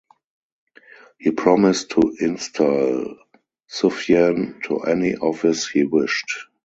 [1.19, 3.17] He promised to install
[3.67, 6.47] Sufyan to any office he wished.